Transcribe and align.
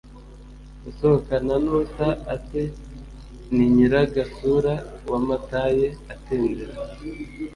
usohokana 0.89 1.53
nusa 1.65 2.05
ate, 2.35 2.63
ni 3.53 3.65
nyir'agasura 3.73 4.73
wamataye 5.09 5.87
atendera 6.13 6.73